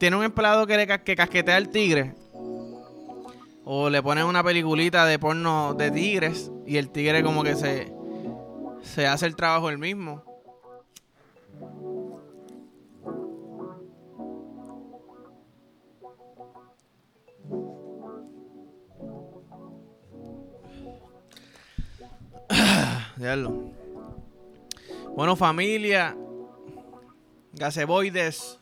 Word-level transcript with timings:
tiene 0.00 0.16
un 0.16 0.24
empleado 0.24 0.66
que, 0.66 0.78
le, 0.78 0.86
que 0.86 1.14
casquetea 1.14 1.56
al 1.56 1.68
tigre. 1.68 2.14
O 3.64 3.90
le 3.90 4.02
ponen 4.02 4.24
una 4.24 4.42
peliculita 4.42 5.04
de 5.04 5.18
porno 5.18 5.74
de 5.74 5.90
tigres 5.90 6.50
y 6.66 6.78
el 6.78 6.88
tigre 6.88 7.22
como 7.22 7.44
que 7.44 7.54
se, 7.54 7.92
se 8.82 9.06
hace 9.06 9.26
el 9.26 9.36
trabajo 9.36 9.68
él 9.68 9.76
mismo. 9.76 10.24
Bueno, 25.14 25.36
familia. 25.36 26.16
Gaseboides. 27.52 28.59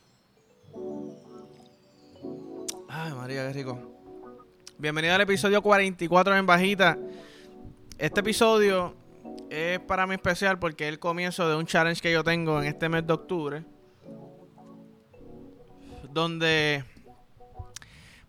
Ay, 2.90 3.12
María, 3.12 3.46
qué 3.46 3.52
rico. 3.52 3.78
Bienvenido 4.78 5.14
al 5.14 5.20
episodio 5.20 5.60
44 5.60 6.36
en 6.36 6.46
Bajita. 6.46 6.96
Este 7.98 8.20
episodio 8.20 8.94
es 9.50 9.78
para 9.80 10.06
mí 10.06 10.14
especial 10.14 10.58
porque 10.58 10.84
es 10.84 10.92
el 10.94 10.98
comienzo 10.98 11.46
de 11.46 11.56
un 11.56 11.66
challenge 11.66 12.00
que 12.00 12.10
yo 12.10 12.24
tengo 12.24 12.62
en 12.62 12.66
este 12.66 12.88
mes 12.88 13.06
de 13.06 13.12
octubre. 13.12 13.64
Donde 16.10 16.82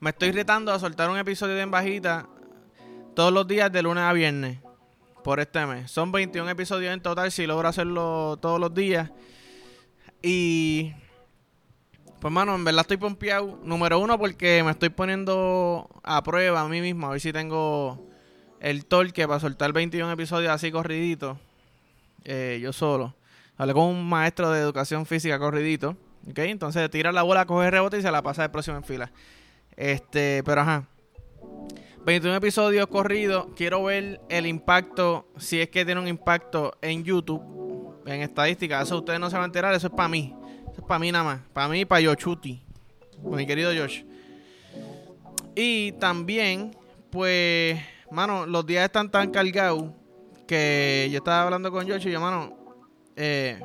me 0.01 0.09
estoy 0.09 0.33
retando 0.33 0.73
a 0.73 0.79
soltar 0.79 1.09
un 1.09 1.17
episodio 1.17 1.55
de 1.55 1.61
En 1.61 1.71
Bajita 1.71 2.27
todos 3.15 3.31
los 3.31 3.47
días 3.47 3.71
de 3.71 3.81
lunes 3.81 4.03
a 4.03 4.11
viernes 4.11 4.59
por 5.23 5.39
este 5.39 5.65
mes. 5.65 5.89
Son 5.89 6.11
21 6.11 6.49
episodios 6.49 6.93
en 6.93 7.01
total 7.01 7.31
si 7.31 7.47
logro 7.47 7.69
hacerlo 7.69 8.37
todos 8.41 8.59
los 8.59 8.73
días. 8.73 9.09
Y 10.21 10.91
pues 12.19 12.33
mano, 12.33 12.55
en 12.55 12.65
verdad 12.65 12.81
estoy 12.81 12.97
pompeado. 12.97 13.59
Número 13.63 13.99
uno 13.99 14.17
porque 14.19 14.61
me 14.63 14.71
estoy 14.71 14.89
poniendo 14.89 15.89
a 16.03 16.21
prueba 16.23 16.61
a 16.61 16.67
mí 16.67 16.81
mismo. 16.81 17.07
A 17.07 17.11
ver 17.11 17.21
si 17.21 17.31
tengo 17.31 18.09
el 18.59 18.85
torque 18.85 19.27
para 19.27 19.39
soltar 19.39 19.71
21 19.71 20.11
episodios 20.11 20.51
así 20.51 20.71
corridito. 20.71 21.39
Eh, 22.25 22.59
yo 22.61 22.73
solo. 22.73 23.15
Hablé 23.57 23.73
con 23.73 23.83
un 23.83 24.07
maestro 24.07 24.51
de 24.51 24.59
educación 24.59 25.05
física 25.05 25.39
corridito. 25.39 25.95
¿Ok? 26.29 26.39
Entonces 26.39 26.89
tira 26.89 27.11
la 27.11 27.23
bola, 27.23 27.45
coge 27.45 27.71
rebote 27.71 27.97
y 27.97 28.01
se 28.01 28.11
la 28.11 28.21
pasa 28.21 28.41
de 28.41 28.49
próximo 28.49 28.77
en 28.77 28.83
fila. 28.83 29.11
Este, 29.77 30.43
pero 30.43 30.61
ajá. 30.61 30.87
21 32.05 32.35
episodios 32.35 32.87
corridos. 32.87 33.47
Quiero 33.55 33.83
ver 33.83 34.19
el 34.29 34.45
impacto, 34.45 35.27
si 35.37 35.61
es 35.61 35.69
que 35.69 35.85
tiene 35.85 36.01
un 36.01 36.07
impacto 36.07 36.77
en 36.81 37.03
YouTube, 37.03 38.01
en 38.05 38.21
estadística. 38.21 38.81
Eso 38.81 38.97
ustedes 38.97 39.19
no 39.19 39.29
se 39.29 39.35
van 39.35 39.43
a 39.43 39.45
enterar, 39.45 39.73
eso 39.73 39.87
es 39.87 39.93
para 39.93 40.09
mí. 40.09 40.33
Para 40.89 40.97
mí 40.97 41.11
nada 41.11 41.23
más. 41.23 41.41
Para 41.53 41.67
mí 41.67 41.81
y 41.81 41.85
para 41.85 42.01
Yochuti. 42.01 42.63
Mi 43.21 43.45
querido 43.45 43.71
Josh. 43.77 44.01
Y 45.53 45.91
también, 45.99 46.75
pues, 47.11 47.79
mano, 48.09 48.47
los 48.47 48.65
días 48.65 48.85
están 48.85 49.11
tan 49.11 49.29
cargados 49.29 49.91
que 50.47 51.07
yo 51.11 51.19
estaba 51.19 51.43
hablando 51.43 51.71
con 51.71 51.87
Josh 51.87 52.07
y 52.07 52.11
yo, 52.11 52.19
mano, 52.19 52.57
eh, 53.15 53.61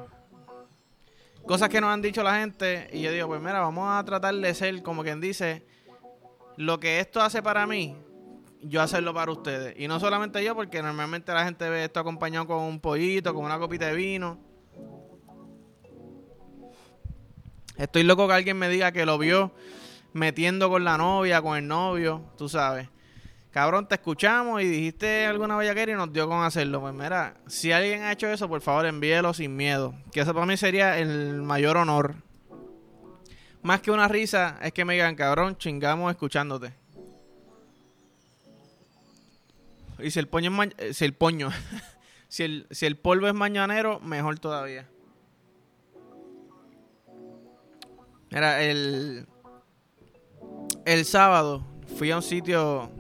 cosas 1.47 1.71
que 1.71 1.81
nos 1.81 1.89
han 1.89 2.03
dicho 2.03 2.23
la 2.23 2.41
gente. 2.41 2.91
Y 2.93 3.01
yo 3.01 3.11
digo, 3.11 3.27
pues 3.29 3.41
mira, 3.41 3.61
vamos 3.61 3.89
a 3.91 4.05
tratar 4.05 4.35
de 4.35 4.55
ser 4.55 4.83
como 4.83 5.03
quien 5.03 5.23
dice, 5.23 5.65
lo 6.59 6.79
que 6.79 7.01
esto 7.01 7.23
hace 7.23 7.43
para 7.43 7.67
mí, 7.67 7.97
yo 8.61 8.83
hacerlo 8.83 9.15
para 9.15 9.33
ustedes. 9.33 9.75
Y 9.79 9.89
no 9.89 9.99
solamente 9.99 10.45
yo, 10.45 10.55
porque 10.55 10.83
normalmente 10.83 11.33
la 11.33 11.47
gente 11.47 11.71
ve 11.71 11.85
esto 11.85 12.01
acompañado 12.01 12.47
con 12.47 12.59
un 12.59 12.81
pollito, 12.81 13.33
con 13.33 13.47
una 13.47 13.59
copita 13.59 13.87
de 13.87 13.95
vino. 13.95 14.54
Estoy 17.77 18.03
loco 18.05 18.27
que 18.29 18.35
alguien 18.35 18.57
me 18.59 18.69
diga 18.69 18.93
que 18.93 19.05
lo 19.07 19.19
vio 19.19 19.53
metiendo 20.13 20.69
con 20.71 20.85
la 20.85 20.97
novia, 20.97 21.43
con 21.43 21.57
el 21.59 21.67
novio, 21.67 22.23
tú 22.39 22.49
sabes. 22.49 22.89
Cabrón, 23.51 23.87
te 23.89 23.95
escuchamos 23.97 24.63
y 24.63 24.67
dijiste 24.67 25.27
alguna 25.27 25.57
bellaquera 25.57 25.93
y 25.93 25.95
nos 25.95 26.13
dio 26.13 26.29
con 26.29 26.43
hacerlo. 26.43 26.81
Pues 26.81 26.95
mira, 26.95 27.37
si 27.47 27.71
alguien 27.73 28.03
ha 28.03 28.13
hecho 28.13 28.27
eso, 28.29 28.49
por 28.49 28.61
favor 28.61 28.87
envíelo 28.87 29.33
sin 29.33 29.55
miedo. 29.57 29.95
Que 30.13 30.21
eso 30.21 30.35
para 30.35 30.47
mí 30.47 30.57
sería 30.57 30.99
el 30.99 31.43
mayor 31.43 31.77
honor. 31.77 32.17
Más 33.63 33.81
que 33.81 33.91
una 33.91 34.09
risa, 34.09 34.59
es 34.61 34.73
que 34.73 34.85
me 34.85 34.95
digan, 34.95 35.15
cabrón, 35.17 35.57
chingamos 35.57 36.11
escuchándote. 36.11 36.73
Y 40.01 40.11
si 40.11 40.19
el 40.19 40.27
poño 40.29 40.51
es 40.51 40.57
ma- 40.57 40.65
eh, 40.79 40.93
si 40.93 41.05
el 41.05 41.15
poño, 41.15 41.51
si 42.29 42.43
el, 42.43 42.67
si 42.71 42.87
el 42.87 42.97
polvo 42.97 43.29
es 43.29 43.35
mañanero, 43.35 44.01
mejor 44.01 44.39
todavía. 44.39 44.89
Era 48.35 48.63
el 48.63 49.27
el 50.85 51.05
sábado 51.05 51.65
fui 51.97 52.11
a 52.11 52.17
un 52.17 52.23
sitio 52.23 52.91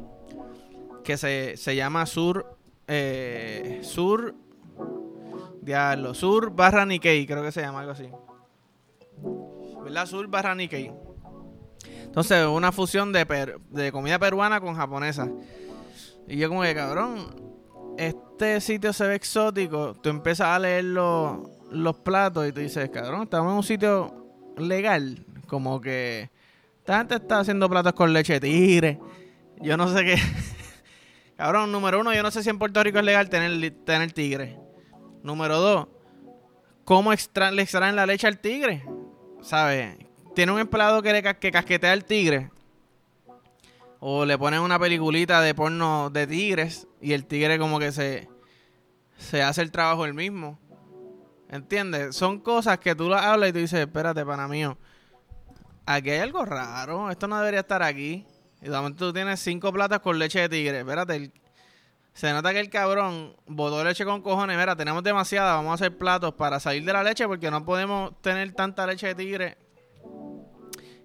que 1.02 1.16
se, 1.18 1.56
se 1.56 1.74
llama 1.76 2.06
Sur 2.06 2.56
eh, 2.86 3.80
Sur 3.82 4.34
Diablo, 5.60 6.14
Sur 6.14 6.50
barra 6.50 6.86
Nikkei, 6.86 7.26
creo 7.26 7.42
que 7.42 7.50
se 7.52 7.62
llama 7.62 7.80
algo 7.80 7.92
así. 7.92 8.08
¿Verdad? 9.82 10.06
Sur 10.06 10.28
barra 10.28 10.54
Nikkei. 10.54 10.92
Entonces, 12.04 12.46
una 12.46 12.70
fusión 12.70 13.12
de, 13.12 13.26
per- 13.26 13.58
de 13.70 13.90
comida 13.90 14.18
peruana 14.18 14.60
con 14.60 14.74
japonesa. 14.76 15.28
Y 16.28 16.36
yo 16.36 16.48
como 16.48 16.62
que, 16.62 16.74
cabrón, 16.74 17.26
este 17.98 18.60
sitio 18.60 18.92
se 18.92 19.06
ve 19.08 19.14
exótico. 19.16 19.94
Tú 20.00 20.10
empiezas 20.10 20.48
a 20.48 20.58
leer 20.58 20.84
los, 20.84 21.38
los 21.70 21.96
platos 21.96 22.46
y 22.46 22.52
tú 22.52 22.60
dices, 22.60 22.88
cabrón, 22.90 23.22
estamos 23.24 23.50
en 23.50 23.56
un 23.56 23.62
sitio 23.62 24.23
legal. 24.58 25.24
Como 25.46 25.80
que 25.80 26.30
esta 26.78 26.98
gente 26.98 27.16
está 27.16 27.40
haciendo 27.40 27.68
platos 27.68 27.92
con 27.94 28.12
leche 28.12 28.34
de 28.34 28.40
tigre. 28.40 28.98
Yo 29.60 29.76
no 29.76 29.88
sé 29.94 30.04
qué. 30.04 30.16
cabrón, 31.36 31.72
número 31.72 32.00
uno, 32.00 32.12
yo 32.14 32.22
no 32.22 32.30
sé 32.30 32.42
si 32.42 32.50
en 32.50 32.58
Puerto 32.58 32.82
Rico 32.82 32.98
es 32.98 33.04
legal 33.04 33.28
tener, 33.28 33.70
tener 33.84 34.12
tigre. 34.12 34.58
Número 35.22 35.58
dos, 35.58 35.88
¿cómo 36.84 37.12
extra- 37.12 37.50
le 37.50 37.62
extraen 37.62 37.96
la 37.96 38.06
leche 38.06 38.26
al 38.26 38.38
tigre? 38.38 38.84
¿Sabes? 39.40 39.96
Tiene 40.34 40.52
un 40.52 40.58
empleado 40.58 41.00
que, 41.02 41.12
le 41.12 41.22
que 41.22 41.50
casquetea 41.52 41.92
al 41.92 42.04
tigre. 42.04 42.50
O 44.00 44.24
le 44.26 44.36
ponen 44.36 44.60
una 44.60 44.78
peliculita 44.78 45.40
de 45.40 45.54
porno 45.54 46.10
de 46.10 46.26
tigres 46.26 46.86
y 47.00 47.12
el 47.12 47.24
tigre 47.24 47.58
como 47.58 47.78
que 47.78 47.90
se, 47.92 48.28
se 49.16 49.42
hace 49.42 49.62
el 49.62 49.70
trabajo 49.70 50.04
él 50.04 50.12
mismo. 50.12 50.58
¿Entiendes? 51.48 52.16
Son 52.16 52.40
cosas 52.40 52.78
que 52.78 52.94
tú 52.94 53.08
las 53.08 53.24
hablas 53.24 53.50
y 53.50 53.52
tú 53.52 53.58
dices, 53.58 53.80
espérate, 53.80 54.24
pana 54.24 54.48
mío. 54.48 54.76
Aquí 55.86 56.10
hay 56.10 56.20
algo 56.20 56.44
raro. 56.44 57.10
Esto 57.10 57.28
no 57.28 57.38
debería 57.38 57.60
estar 57.60 57.82
aquí. 57.82 58.26
Y 58.60 58.64
de 58.64 58.70
momento 58.70 59.06
tú 59.06 59.12
tienes 59.12 59.40
cinco 59.40 59.72
platas 59.72 60.00
con 60.00 60.18
leche 60.18 60.40
de 60.40 60.48
tigre. 60.48 60.80
Espérate, 60.80 61.30
se 62.14 62.32
nota 62.32 62.52
que 62.52 62.60
el 62.60 62.70
cabrón 62.70 63.36
botó 63.46 63.84
leche 63.84 64.04
con 64.04 64.22
cojones. 64.22 64.56
Mira, 64.56 64.74
tenemos 64.74 65.02
demasiada. 65.02 65.56
Vamos 65.56 65.72
a 65.72 65.74
hacer 65.74 65.98
platos 65.98 66.32
para 66.34 66.60
salir 66.60 66.84
de 66.84 66.92
la 66.92 67.02
leche 67.02 67.26
porque 67.26 67.50
no 67.50 67.64
podemos 67.64 68.20
tener 68.22 68.52
tanta 68.52 68.86
leche 68.86 69.08
de 69.08 69.14
tigre 69.14 69.58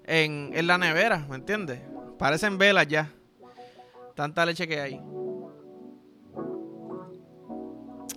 en, 0.06 0.52
en 0.54 0.68
la 0.68 0.78
nevera, 0.78 1.26
¿me 1.30 1.36
entiendes? 1.36 1.82
Parecen 2.18 2.58
velas 2.58 2.88
ya. 2.88 3.12
Tanta 4.16 4.46
leche 4.46 4.68
que 4.68 4.80
hay. 4.80 5.02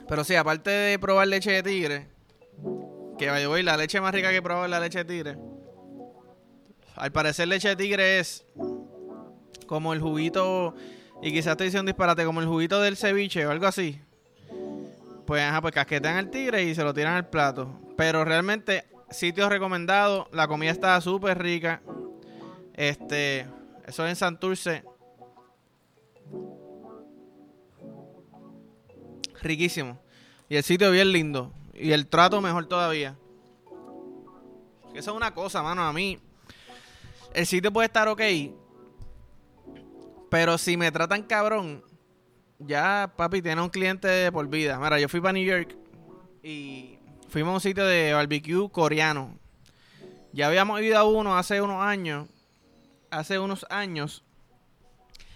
Pero 0.09 0.25
sí, 0.25 0.35
aparte 0.35 0.71
de 0.71 0.99
probar 0.99 1.27
leche 1.29 1.51
de 1.53 1.63
tigre, 1.63 2.12
que 3.23 3.31
vaya 3.31 3.63
la 3.63 3.77
leche 3.77 4.01
más 4.01 4.13
rica 4.13 4.31
que 4.31 4.39
he 4.39 4.43
probado 4.43 4.65
es 4.65 4.71
la 4.71 4.81
leche 4.81 4.99
de 4.99 5.05
tigre. 5.05 5.39
Al 6.97 7.13
parecer 7.13 7.47
leche 7.47 7.69
de 7.69 7.77
tigre 7.77 8.19
es 8.19 8.45
como 9.67 9.93
el 9.93 10.01
juguito, 10.01 10.75
y 11.23 11.33
quizás 11.33 11.57
te 11.57 11.65
diciendo 11.65 11.83
un 11.83 11.87
disparate, 11.87 12.25
como 12.25 12.41
el 12.41 12.49
juguito 12.49 12.81
del 12.81 12.97
ceviche 12.97 13.47
o 13.47 13.51
algo 13.53 13.67
así. 13.67 14.01
Pues 15.25 15.41
ajá, 15.41 15.61
pues 15.61 15.73
casquetean 15.73 16.17
al 16.17 16.31
tigre 16.31 16.65
y 16.65 16.75
se 16.75 16.83
lo 16.83 16.93
tiran 16.93 17.15
al 17.15 17.29
plato. 17.29 17.71
Pero 17.97 18.25
realmente, 18.25 18.87
sitios 19.11 19.49
recomendados, 19.49 20.27
la 20.33 20.49
comida 20.49 20.73
está 20.73 21.01
súper 21.01 21.41
rica. 21.41 21.81
Este, 22.75 23.47
eso 23.87 24.05
es 24.05 24.11
en 24.11 24.17
Santurce. 24.17 24.83
Riquísimo. 29.41 30.01
Y 30.49 30.57
el 30.57 30.65
sitio 30.65 30.91
bien 30.91 31.13
lindo. 31.13 31.53
Y 31.75 31.93
el 31.93 32.07
trato 32.07 32.41
mejor 32.41 32.67
todavía. 32.67 33.17
Eso 34.95 35.11
es 35.11 35.17
una 35.17 35.33
cosa, 35.33 35.63
mano. 35.63 35.83
A 35.83 35.93
mí, 35.93 36.19
el 37.35 37.47
sitio 37.47 37.73
puede 37.73 37.87
estar 37.87 38.09
ok. 38.09 38.21
Pero 40.31 40.59
si 40.59 40.77
me 40.77 40.91
tratan 40.93 41.23
cabrón, 41.23 41.83
ya 42.59 43.13
papi 43.17 43.43
tiene 43.43 43.61
un 43.61 43.69
cliente 43.69 44.31
por 44.33 44.49
vida. 44.49 44.79
Mira, 44.79 44.99
yo 44.99 45.09
fui 45.09 45.21
para 45.21 45.33
New 45.33 45.45
York 45.45 45.77
y 46.43 46.99
fuimos 47.29 47.53
a 47.53 47.55
un 47.55 47.61
sitio 47.61 47.85
de 47.85 48.13
barbecue 48.13 48.71
coreano. 48.71 49.37
Ya 50.33 50.47
habíamos 50.47 50.81
ido 50.81 50.99
a 50.99 51.05
uno 51.05 51.37
hace 51.37 51.61
unos 51.61 51.83
años. 51.83 52.29
Hace 53.11 53.39
unos 53.39 53.67
años. 53.69 54.25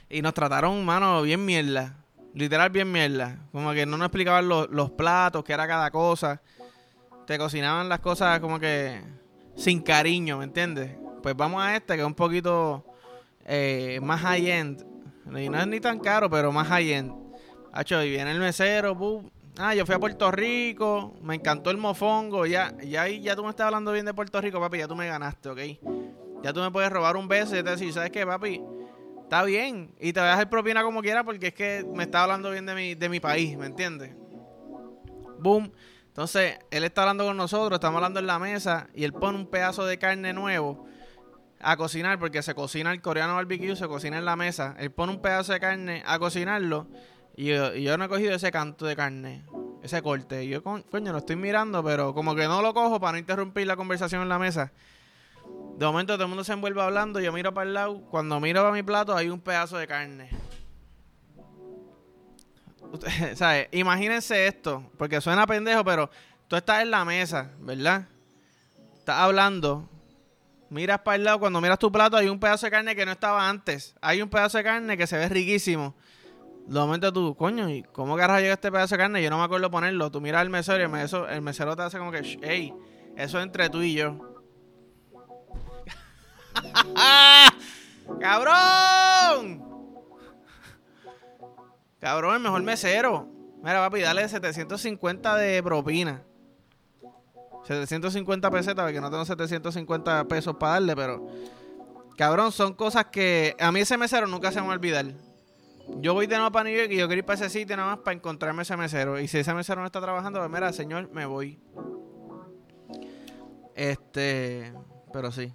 Y 0.09 0.23
nos 0.23 0.35
trataron, 0.35 0.85
mano, 0.85 1.23
bien 1.23 1.44
mierda. 1.44 2.06
Literal, 2.37 2.69
bien 2.69 2.93
mierda. 2.93 3.38
Como 3.50 3.73
que 3.73 3.87
no 3.87 3.97
nos 3.97 4.09
explicaban 4.09 4.47
los, 4.47 4.91
platos, 4.91 5.43
qué 5.43 5.55
era 5.55 5.67
cada 5.67 5.91
cosa. 5.91 6.43
Te 7.27 7.38
cocinaban 7.38 7.88
las 7.88 8.00
cosas 8.00 8.41
como 8.41 8.61
que 8.61 9.00
sin 9.56 9.81
cariño, 9.81 10.37
¿me 10.37 10.44
entiendes? 10.44 10.99
Pues 11.23 11.35
vamos 11.35 11.62
a 11.62 11.75
este 11.75 11.94
que 11.94 12.03
es 12.03 12.06
un 12.06 12.15
poquito 12.15 12.85
eh, 13.47 14.00
más 14.03 14.21
high-end. 14.21 14.85
Y 15.35 15.49
no 15.49 15.59
es 15.59 15.67
ni 15.67 15.81
tan 15.81 15.99
caro, 15.99 16.29
pero 16.29 16.53
más 16.53 16.69
high-end. 16.69 17.11
Hacho, 17.73 18.03
y 18.03 18.11
viene 18.11 18.33
el 18.33 18.39
mesero, 18.39 18.94
Ah, 19.59 19.75
yo 19.75 19.87
fui 19.87 19.94
a 19.94 19.99
Puerto 19.99 20.31
Rico, 20.31 21.15
me 21.23 21.37
encantó 21.37 21.71
el 21.71 21.79
mofongo. 21.79 22.44
Ya, 22.44 22.77
ya, 22.85 23.09
ya 23.09 23.35
tú 23.35 23.44
me 23.44 23.49
estás 23.49 23.65
hablando 23.69 23.93
bien 23.93 24.05
de 24.05 24.12
Puerto 24.12 24.39
Rico, 24.43 24.61
papi. 24.61 24.77
Ya 24.77 24.89
tú 24.89 24.94
me 24.94 25.06
ganaste, 25.06 25.49
¿ok? 25.49 25.61
Ya 26.43 26.53
tú 26.53 26.61
me 26.61 26.71
puedes 26.71 26.93
robar 26.93 27.17
un 27.17 27.29
beso 27.29 27.56
y 27.56 27.62
te 27.62 27.71
decir, 27.71 27.91
¿sabes 27.94 28.11
qué, 28.11 28.27
papi? 28.27 28.61
Está 29.26 29.43
bien. 29.43 29.93
Y 29.99 30.12
te 30.12 30.20
voy 30.20 30.28
a 30.28 30.31
dejar 30.31 30.49
propina 30.49 30.84
como 30.84 31.02
quiera 31.02 31.25
porque 31.25 31.49
es 31.49 31.55
que 31.55 31.84
me 31.93 32.05
está 32.05 32.23
hablando 32.23 32.49
bien 32.52 32.64
de 32.64 32.76
mi, 32.76 32.94
de 32.94 33.08
mi 33.08 33.19
país, 33.19 33.58
¿me 33.58 33.67
entiendes? 33.67 34.14
Boom. 35.40 35.73
Entonces, 36.06 36.61
él 36.70 36.84
está 36.84 37.02
hablando 37.02 37.25
con 37.25 37.37
nosotros, 37.37 37.76
estamos 37.76 37.96
hablando 37.96 38.20
en 38.20 38.28
la 38.28 38.38
mesa 38.38 38.87
y 38.94 39.02
él 39.02 39.12
pone 39.12 39.37
un 39.37 39.49
pedazo 39.49 39.84
de 39.84 39.99
carne 39.99 40.32
nuevo 40.32 40.87
a 41.58 41.76
cocinar 41.76 42.20
porque 42.20 42.40
se 42.40 42.55
cocina 42.55 42.93
el 42.93 43.02
coreano 43.02 43.34
barbecue, 43.34 43.75
se 43.75 43.88
cocina 43.88 44.17
en 44.17 44.25
la 44.25 44.37
mesa. 44.37 44.76
Él 44.78 44.93
pone 44.93 45.12
un 45.12 45.20
pedazo 45.20 45.52
de 45.52 45.58
carne 45.58 46.05
a 46.06 46.20
cocinarlo 46.20 46.87
y 47.34 47.46
yo, 47.46 47.99
no 47.99 48.05
he 48.05 48.08
cogido 48.08 48.32
ese 48.32 48.52
canto 48.52 48.87
de 48.87 48.94
carne, 48.94 49.44
ese 49.82 50.02
corte. 50.02 50.46
Yo, 50.46 50.62
coño, 50.62 51.11
lo 51.11 51.19
estoy 51.19 51.34
mirando, 51.34 51.82
pero 51.82 52.14
como 52.14 52.37
que 52.37 52.44
no 52.44 52.62
lo 52.62 52.72
cojo 52.75 53.00
para 53.00 53.14
no 53.14 53.19
interrumpir 53.19 53.67
la 53.67 53.75
conversación 53.75 54.22
en 54.22 54.29
la 54.29 54.38
mesa. 54.38 54.72
De 55.76 55.84
momento 55.84 56.14
todo 56.14 56.23
el 56.23 56.28
mundo 56.28 56.43
se 56.43 56.55
envuelve 56.55 56.81
hablando, 56.81 57.20
yo 57.20 57.32
miro 57.32 57.52
para 57.52 57.67
el 57.67 57.75
lado. 57.75 58.00
Cuando 58.11 58.40
miro 58.40 58.62
para 58.62 58.73
mi 58.73 58.82
plato 58.82 59.14
hay 59.14 59.28
un 59.28 59.40
pedazo 59.40 59.76
de 59.76 59.87
carne. 59.87 60.31
Imagínense 63.73 64.46
esto, 64.46 64.90
porque 64.96 65.20
suena 65.20 65.46
pendejo, 65.46 65.84
pero 65.84 66.08
tú 66.49 66.56
estás 66.56 66.82
en 66.82 66.90
la 66.90 67.05
mesa, 67.05 67.50
¿verdad? 67.61 68.08
Estás 68.99 69.19
hablando. 69.19 69.87
Miras 70.70 71.00
para 71.00 71.17
el 71.17 71.25
lado, 71.25 71.40
cuando 71.40 71.61
miras 71.61 71.79
tu 71.79 71.93
plato 71.93 72.17
hay 72.17 72.29
un 72.29 72.40
pedazo 72.40 72.67
de 72.67 72.70
carne 72.70 72.96
que 72.96 73.05
no 73.05 73.12
estaba 73.12 73.46
antes. 73.46 73.94
Hay 74.00 74.22
un 74.22 74.31
pedazo 74.31 74.56
de 74.56 74.64
carne 74.64 74.96
que 74.96 75.06
se 75.06 75.19
ve 75.19 75.29
riquísimo. 75.29 75.94
De 76.67 76.81
momento 76.81 77.12
tú, 77.12 77.37
coño, 77.37 77.69
¿y 77.69 77.82
cómo 77.82 78.17
carajo 78.17 78.40
llega 78.40 78.55
este 78.55 78.72
pedazo 78.72 78.94
de 78.94 78.99
carne? 78.99 79.22
Yo 79.22 79.29
no 79.29 79.38
me 79.38 79.44
acuerdo 79.44 79.70
ponerlo. 79.70 80.11
Tú 80.11 80.22
miras 80.22 80.40
al 80.40 80.49
mesero 80.49 80.79
y 80.79 80.82
el 80.82 80.88
mesero, 80.88 81.29
el 81.29 81.43
mesero 81.43 81.76
te 81.76 81.82
hace 81.82 81.99
como 81.99 82.11
que, 82.11 82.38
hey, 82.43 82.72
eso 83.14 83.38
es 83.38 83.44
entre 83.44 83.69
tú 83.69 83.82
y 83.82 83.94
yo. 83.94 84.36
¡Cabrón! 88.20 89.64
Cabrón, 92.00 92.35
el 92.37 92.41
mejor 92.41 92.62
mesero. 92.62 93.29
Mira, 93.62 93.81
papi, 93.81 94.00
dale 94.00 94.29
750 94.29 95.37
de 95.37 95.62
propina. 95.62 96.23
750 97.64 98.50
pesetas, 98.50 98.85
porque 98.85 99.00
no 99.00 99.11
tengo 99.11 99.25
750 99.25 100.29
pesos 100.29 100.56
para 100.56 100.73
darle, 100.75 100.94
pero... 100.94 101.26
Cabrón, 102.17 102.53
son 102.53 102.75
cosas 102.75 103.06
que... 103.06 103.56
A 103.58 103.73
mí 103.73 103.81
ese 103.81 103.99
mesero 103.99 104.26
nunca 104.26 104.53
se 104.53 104.61
me 104.61 104.69
va 104.69 104.73
a 104.73 104.76
olvidar. 104.76 105.06
Yo 105.99 106.14
voy 106.14 106.26
de 106.26 106.37
nuevo 106.37 106.53
para 106.53 106.64
New 106.64 106.79
York 106.79 106.91
y 106.93 106.97
yo 106.97 107.06
quiero 107.06 107.19
ir 107.20 107.25
para 107.25 107.44
ese 107.44 107.50
sitio 107.50 107.76
nada 107.76 107.97
más 107.97 107.99
para 108.05 108.17
encontrarme 108.17 108.62
ese 108.62 108.76
mesero. 108.76 109.20
Y 109.20 109.29
si 109.29 109.38
ese 109.38 109.53
mesero 109.55 109.81
no 109.81 109.87
está 109.87 110.00
trabajando, 110.00 110.38
pues 110.41 110.50
mira, 110.50 110.73
señor, 110.73 111.11
me 111.12 111.26
voy. 111.26 111.58
Este, 113.75 114.73
pero 115.12 115.31
sí. 115.31 115.53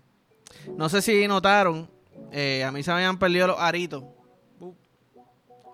No 0.78 0.90
sé 0.90 1.02
si 1.02 1.28
notaron, 1.28 1.90
eh, 2.32 2.64
a 2.64 2.72
mí 2.72 2.84
se 2.84 2.92
me 2.92 2.98
habían 2.98 3.18
perdido 3.18 3.48
los 3.48 3.60
aritos. 3.60 4.04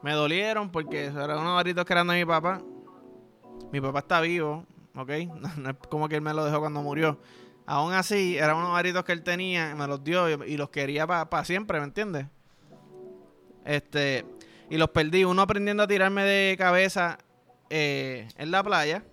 Me 0.03 0.13
dolieron 0.13 0.71
porque 0.71 1.06
eran 1.06 1.39
unos 1.39 1.59
aritos 1.59 1.85
que 1.85 1.94
eran 1.94 2.07
de 2.07 2.15
mi 2.15 2.25
papá. 2.25 2.62
Mi 3.71 3.81
papá 3.81 4.00
está 4.00 4.21
vivo, 4.21 4.65
¿ok? 4.95 5.09
No, 5.57 5.69
es 5.69 5.75
como 5.89 6.07
que 6.07 6.15
él 6.15 6.21
me 6.21 6.33
lo 6.33 6.45
dejó 6.45 6.59
cuando 6.59 6.81
murió. 6.81 7.19
Aún 7.65 7.94
así, 7.94 8.38
eran 8.38 8.57
unos 8.57 8.77
aritos 8.77 9.03
que 9.03 9.12
él 9.12 9.24
tenía, 9.24 9.75
me 9.75 9.88
los 9.88 10.03
dio 10.03 10.45
y, 10.45 10.56
los 10.56 10.69
quería 10.69 11.06
para 11.06 11.44
siempre, 11.44 11.79
¿me 11.79 11.85
entiendes? 11.85 12.27
Este, 13.65 14.25
y 14.69 14.77
los 14.77 14.89
perdí. 14.91 15.25
Uno 15.25 15.41
aprendiendo 15.41 15.83
a 15.83 15.88
tirarme 15.88 16.24
de 16.24 16.56
cabeza 16.57 17.18
eh, 17.69 18.29
en 18.38 18.51
la 18.51 18.63
playa. 18.63 19.03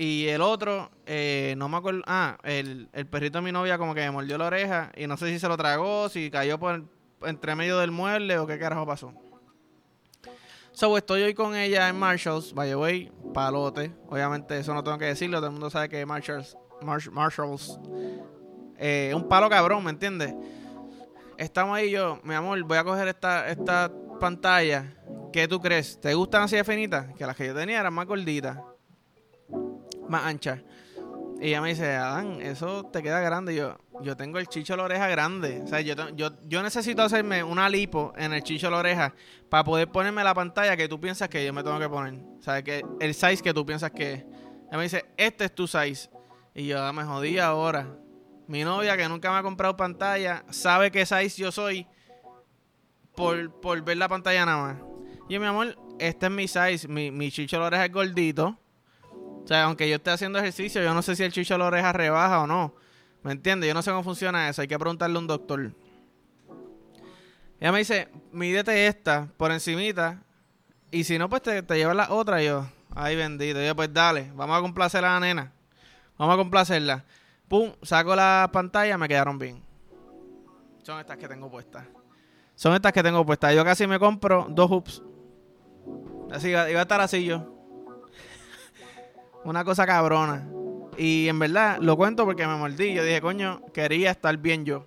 Y 0.00 0.28
el 0.28 0.42
otro, 0.42 0.92
eh, 1.06 1.54
no 1.58 1.68
me 1.68 1.76
acuerdo. 1.76 2.02
Ah, 2.06 2.38
el, 2.44 2.88
perrito 3.10 3.38
de 3.38 3.42
mi 3.42 3.50
novia 3.50 3.78
como 3.78 3.96
que 3.96 4.02
me 4.02 4.12
mordió 4.12 4.38
la 4.38 4.46
oreja. 4.46 4.92
Y 4.96 5.08
no 5.08 5.16
sé 5.16 5.26
si 5.26 5.40
se 5.40 5.48
lo 5.48 5.56
tragó, 5.56 6.08
si 6.08 6.30
cayó 6.30 6.56
por 6.56 6.84
entre 7.22 7.56
medio 7.56 7.78
del 7.80 7.90
mueble 7.90 8.38
o 8.38 8.46
qué 8.46 8.60
carajo 8.60 8.86
pasó. 8.86 9.12
So, 10.70 10.96
estoy 10.96 11.22
hoy 11.22 11.34
con 11.34 11.56
ella 11.56 11.88
en 11.88 11.98
Marshalls, 11.98 12.54
by 12.54 12.68
the 12.68 12.76
way, 12.76 13.10
palote. 13.34 13.92
Obviamente, 14.08 14.56
eso 14.56 14.72
no 14.72 14.84
tengo 14.84 14.98
que 14.98 15.06
decirlo, 15.06 15.38
todo 15.38 15.46
el 15.46 15.52
mundo 15.52 15.68
sabe 15.68 15.88
que 15.88 16.06
Marshalls, 16.06 16.56
Marshalls, 17.10 17.80
eh, 18.78 19.12
un 19.16 19.26
palo 19.26 19.50
cabrón, 19.50 19.82
¿me 19.82 19.90
entiendes? 19.90 20.32
Estamos 21.36 21.76
ahí 21.76 21.90
yo, 21.90 22.20
mi 22.22 22.34
amor, 22.34 22.62
voy 22.62 22.78
a 22.78 22.84
coger 22.84 23.08
esta, 23.08 23.48
esta 23.48 23.90
pantalla, 24.20 24.94
¿qué 25.32 25.48
tú 25.48 25.60
crees? 25.60 26.00
¿Te 26.00 26.14
gustan 26.14 26.42
así 26.42 26.54
de 26.54 26.62
finitas? 26.62 27.12
Que 27.16 27.26
las 27.26 27.34
que 27.34 27.46
yo 27.46 27.54
tenía 27.54 27.80
eran 27.80 27.92
más 27.92 28.06
gorditas, 28.06 28.58
más 30.08 30.24
anchas. 30.24 30.60
Y 31.40 31.48
ella 31.48 31.60
me 31.60 31.68
dice, 31.68 31.94
Adán, 31.94 32.40
eso 32.42 32.84
te 32.86 33.02
queda 33.02 33.20
grande. 33.20 33.54
yo, 33.54 33.78
yo 34.02 34.16
tengo 34.16 34.38
el 34.38 34.48
chicho 34.48 34.72
de 34.72 34.78
la 34.78 34.84
oreja 34.84 35.06
grande. 35.08 35.62
O 35.62 35.66
sea, 35.68 35.80
yo, 35.80 35.94
yo, 36.16 36.30
yo 36.46 36.62
necesito 36.62 37.02
hacerme 37.02 37.44
una 37.44 37.68
lipo 37.68 38.12
en 38.16 38.32
el 38.32 38.42
chicho 38.42 38.66
de 38.66 38.72
la 38.72 38.78
oreja 38.78 39.14
para 39.48 39.62
poder 39.62 39.88
ponerme 39.88 40.24
la 40.24 40.34
pantalla 40.34 40.76
que 40.76 40.88
tú 40.88 41.00
piensas 41.00 41.28
que 41.28 41.44
yo 41.44 41.52
me 41.52 41.62
tengo 41.62 41.78
que 41.78 41.88
poner. 41.88 42.14
O 42.38 42.42
sea, 42.42 42.62
que 42.62 42.84
el 42.98 43.14
size 43.14 43.38
que 43.42 43.54
tú 43.54 43.64
piensas 43.64 43.92
que 43.92 44.14
es. 44.14 44.20
Ella 44.68 44.76
me 44.76 44.82
dice, 44.82 45.04
este 45.16 45.44
es 45.44 45.54
tu 45.54 45.66
size. 45.66 46.10
Y 46.54 46.66
yo, 46.66 46.82
ah, 46.82 46.92
me 46.92 47.04
jodí 47.04 47.38
ahora. 47.38 47.86
Mi 48.48 48.64
novia, 48.64 48.96
que 48.96 49.08
nunca 49.08 49.30
me 49.30 49.38
ha 49.38 49.42
comprado 49.42 49.76
pantalla, 49.76 50.44
sabe 50.50 50.90
qué 50.90 51.06
size 51.06 51.40
yo 51.40 51.52
soy 51.52 51.86
por, 53.14 53.84
ver 53.84 53.96
la 53.96 54.08
pantalla 54.08 54.44
nada 54.44 54.62
más. 54.62 54.76
Y 55.28 55.38
mi 55.38 55.46
amor, 55.46 55.76
este 55.98 56.26
es 56.26 56.32
mi 56.32 56.48
size. 56.48 56.88
Mi, 56.88 57.10
mi 57.12 57.30
chicho 57.30 57.56
de 57.56 57.60
la 57.60 57.66
oreja 57.66 57.84
es 57.84 57.92
gordito. 57.92 58.58
O 59.48 59.50
sea, 59.50 59.64
aunque 59.64 59.88
yo 59.88 59.96
esté 59.96 60.10
haciendo 60.10 60.38
ejercicio, 60.38 60.82
yo 60.82 60.92
no 60.92 61.00
sé 61.00 61.16
si 61.16 61.22
el 61.22 61.32
chicho 61.32 61.54
de 61.54 61.58
la 61.58 61.64
oreja 61.64 61.90
rebaja 61.90 62.42
o 62.42 62.46
no. 62.46 62.74
¿Me 63.22 63.32
entiendes? 63.32 63.66
Yo 63.66 63.72
no 63.72 63.80
sé 63.80 63.90
cómo 63.90 64.02
funciona 64.02 64.46
eso. 64.46 64.60
Hay 64.60 64.68
que 64.68 64.78
preguntarle 64.78 65.16
a 65.16 65.20
un 65.20 65.26
doctor. 65.26 65.72
Ella 67.58 67.72
me 67.72 67.78
dice, 67.78 68.08
mídete 68.30 68.86
esta 68.86 69.26
por 69.38 69.50
encimita. 69.50 70.22
Y 70.90 71.04
si 71.04 71.18
no, 71.18 71.30
pues 71.30 71.40
te, 71.40 71.62
te 71.62 71.76
llevas 71.76 71.96
la 71.96 72.12
otra. 72.12 72.42
yo, 72.42 72.66
ay 72.94 73.16
bendito. 73.16 73.58
yo, 73.62 73.74
pues 73.74 73.90
dale, 73.90 74.30
vamos 74.34 74.58
a 74.58 74.60
complacer 74.60 75.02
a 75.02 75.14
la 75.14 75.20
nena. 75.20 75.50
Vamos 76.18 76.34
a 76.34 76.36
complacerla. 76.36 77.06
Pum, 77.48 77.72
saco 77.80 78.14
la 78.14 78.50
pantalla, 78.52 78.98
me 78.98 79.08
quedaron 79.08 79.38
bien. 79.38 79.62
Son 80.82 81.00
estas 81.00 81.16
que 81.16 81.26
tengo 81.26 81.50
puestas. 81.50 81.86
Son 82.54 82.74
estas 82.74 82.92
que 82.92 83.02
tengo 83.02 83.24
puestas. 83.24 83.54
Yo 83.54 83.64
casi 83.64 83.86
me 83.86 83.98
compro 83.98 84.46
dos 84.50 84.70
hoops. 84.70 85.02
Así 86.30 86.48
iba 86.48 86.64
a 86.64 86.82
estar 86.82 87.00
así 87.00 87.24
yo. 87.24 87.57
Una 89.48 89.64
cosa 89.64 89.86
cabrona. 89.86 90.46
Y 90.96 91.26
en 91.28 91.38
verdad 91.38 91.78
lo 91.80 91.96
cuento 91.96 92.24
porque 92.24 92.46
me 92.46 92.56
mordí. 92.56 92.92
Yo 92.92 93.02
dije, 93.02 93.20
coño, 93.20 93.62
quería 93.72 94.10
estar 94.10 94.36
bien 94.36 94.64
yo. 94.64 94.86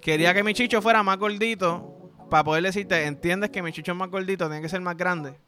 Quería 0.00 0.34
que 0.34 0.42
mi 0.42 0.52
chicho 0.52 0.82
fuera 0.82 1.02
más 1.02 1.16
gordito. 1.18 2.10
Para 2.28 2.42
poder 2.42 2.64
decirte, 2.64 3.04
¿entiendes 3.04 3.50
que 3.50 3.62
mi 3.62 3.72
chicho 3.72 3.92
es 3.92 3.98
más 3.98 4.10
gordito? 4.10 4.46
Tiene 4.48 4.62
que 4.62 4.68
ser 4.68 4.80
más 4.80 4.96
grande. 4.96 5.38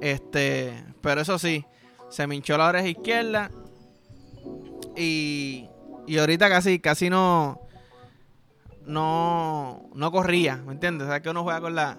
Este, 0.00 0.84
pero 1.00 1.22
eso 1.22 1.36
sí, 1.38 1.64
se 2.08 2.26
me 2.28 2.36
hinchó 2.36 2.56
la 2.56 2.68
oreja 2.68 2.86
izquierda. 2.86 3.50
Y 4.96 5.68
y 6.08 6.16
ahorita 6.16 6.48
casi, 6.48 6.78
casi 6.78 7.10
no, 7.10 7.60
no, 8.86 9.90
no 9.94 10.10
corría, 10.10 10.56
¿me 10.56 10.72
entiendes? 10.72 11.06
O 11.06 11.10
sea, 11.10 11.20
que 11.20 11.28
uno 11.28 11.42
juega 11.42 11.60
con 11.60 11.74
la, 11.74 11.98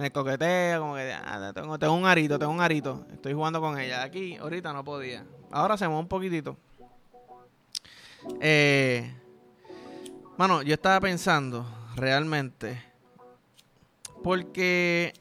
en 0.00 0.06
el 0.06 0.12
coqueteo, 0.12 0.80
como 0.80 0.94
que 0.96 1.14
tengo, 1.54 1.78
tengo 1.78 1.94
un 1.94 2.06
arito, 2.06 2.38
tengo 2.38 2.52
un 2.52 2.60
arito, 2.60 3.06
estoy 3.12 3.34
jugando 3.34 3.60
con 3.60 3.78
ella. 3.78 4.02
Aquí, 4.02 4.36
ahorita 4.36 4.72
no 4.72 4.82
podía. 4.82 5.24
Ahora 5.50 5.76
se 5.76 5.86
un 5.86 6.08
poquitito. 6.08 6.56
Eh, 8.40 9.14
bueno, 10.36 10.62
yo 10.62 10.74
estaba 10.74 11.00
pensando 11.00 11.66
realmente, 11.96 12.82
porque, 14.22 15.12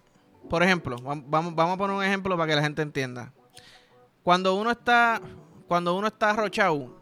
por 0.49 0.63
ejemplo, 0.63 0.95
vamos, 0.97 1.55
vamos 1.55 1.75
a 1.75 1.77
poner 1.77 1.95
un 1.95 2.03
ejemplo 2.03 2.37
para 2.37 2.49
que 2.49 2.55
la 2.55 2.61
gente 2.63 2.81
entienda. 2.81 3.31
Cuando 4.23 4.55
uno 4.55 4.71
está, 4.71 5.21
cuando 5.67 5.95
uno 5.97 6.07
está 6.07 6.31
arrochado, 6.31 7.01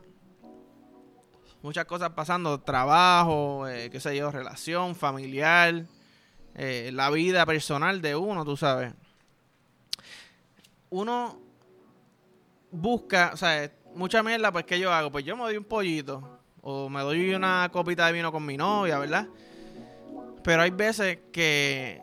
muchas 1.62 1.86
cosas 1.86 2.10
pasando, 2.12 2.60
trabajo, 2.60 3.68
eh, 3.68 3.90
qué 3.92 4.00
sé 4.00 4.16
yo, 4.16 4.32
relación 4.32 4.96
familiar, 4.96 5.86
eh, 6.58 6.90
la 6.92 7.12
vida 7.12 7.46
personal 7.46 8.02
de 8.02 8.16
uno, 8.16 8.44
tú 8.44 8.58
sabes. 8.58 8.92
Uno 10.90 11.40
busca, 12.72 13.32
o 13.34 13.38
sea, 13.38 13.72
mucha 13.94 14.24
mierda, 14.24 14.52
pues 14.52 14.66
¿qué 14.66 14.80
yo 14.80 14.92
hago? 14.92 15.12
Pues 15.12 15.24
yo 15.24 15.38
me 15.38 15.44
doy 15.44 15.58
un 15.58 15.64
pollito 15.64 16.40
o 16.62 16.90
me 16.90 17.02
doy 17.02 17.34
una 17.36 17.70
copita 17.72 18.08
de 18.08 18.14
vino 18.14 18.32
con 18.32 18.44
mi 18.44 18.58
novia, 18.58 18.98
¿verdad? 18.98 19.28
Pero 20.44 20.64
hay 20.64 20.72
veces 20.72 21.20
que 21.32 22.02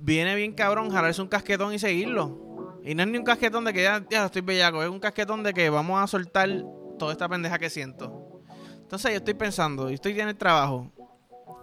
viene 0.00 0.34
bien 0.34 0.52
cabrón 0.52 0.90
jalarse 0.90 1.22
un 1.22 1.28
casquetón 1.28 1.72
y 1.72 1.78
seguirlo. 1.78 2.78
Y 2.84 2.94
no 2.94 3.04
es 3.04 3.08
ni 3.08 3.16
un 3.16 3.24
casquetón 3.24 3.64
de 3.64 3.72
que 3.72 3.84
ya, 3.84 4.04
ya 4.10 4.26
estoy 4.26 4.42
bellaco, 4.42 4.82
es 4.82 4.90
un 4.90 5.00
casquetón 5.00 5.42
de 5.42 5.54
que 5.54 5.70
vamos 5.70 6.02
a 6.02 6.06
soltar 6.06 6.50
toda 6.98 7.12
esta 7.12 7.26
pendeja 7.26 7.58
que 7.58 7.70
siento. 7.70 8.42
Entonces 8.82 9.12
yo 9.12 9.16
estoy 9.16 9.34
pensando, 9.34 9.90
y 9.90 9.94
estoy 9.94 10.20
en 10.20 10.28
el 10.28 10.36
trabajo, 10.36 10.92